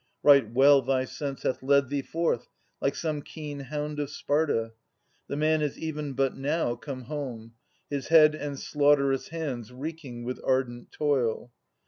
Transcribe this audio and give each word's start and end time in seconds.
Right 0.23 0.49
well 0.51 0.81
thy 0.81 1.05
sense 1.05 1.43
Hath 1.43 1.61
led 1.61 1.89
thee 1.89 2.01
forth, 2.01 2.47
like 2.81 2.95
some 2.95 3.21
keen 3.21 3.59
hound 3.59 3.99
of 3.99 4.09
Sparta! 4.09 4.71
The 5.27 5.37
man 5.37 5.61
is 5.61 5.77
even 5.77 6.13
but 6.13 6.35
now 6.35 6.75
come 6.75 7.03
home, 7.03 7.53
his 7.87 8.07
head 8.07 8.33
And 8.33 8.57
slaughterous 8.59 9.27
hands 9.27 9.71
reeking 9.71 10.23
with 10.23 10.39
ardent 10.43 10.91
toil. 10.91 11.51